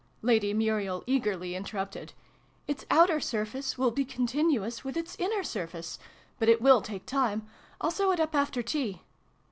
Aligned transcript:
Lady 0.23 0.51
Muriel 0.51 1.03
eagerly 1.05 1.55
interrupted." 1.55 2.13
Its 2.67 2.87
outer 2.89 3.19
surface 3.19 3.77
will 3.77 3.91
be 3.91 4.03
continuous 4.03 4.83
with 4.83 4.97
its 4.97 5.15
inner 5.19 5.43
surface! 5.43 5.99
But 6.39 6.49
it 6.49 6.59
will 6.59 6.81
take 6.81 7.05
time. 7.05 7.47
I'll 7.79 7.91
sew 7.91 8.11
it 8.11 8.19
up 8.19 8.33
after 8.33 8.63
tea." 8.63 9.03